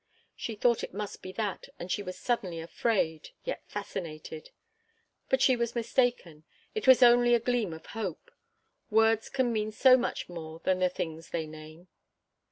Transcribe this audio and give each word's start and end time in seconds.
She 0.35 0.55
thought 0.55 0.83
it 0.83 0.95
must 0.95 1.21
be 1.21 1.31
that, 1.33 1.69
and 1.77 1.91
she 1.91 2.01
was 2.01 2.17
suddenly 2.17 2.59
afraid, 2.59 3.29
yet 3.43 3.61
fascinated. 3.67 4.49
But 5.29 5.43
she 5.43 5.55
was 5.55 5.75
mistaken. 5.75 6.43
It 6.73 6.87
was 6.87 7.03
only 7.03 7.35
a 7.35 7.39
gleam 7.39 7.71
of 7.71 7.85
hope. 7.85 8.31
Words 8.89 9.29
can 9.29 9.53
mean 9.53 9.71
so 9.71 9.97
much 9.97 10.27
more 10.27 10.57
than 10.61 10.79
the 10.79 10.89
things 10.89 11.29
they 11.29 11.45
name. 11.45 11.87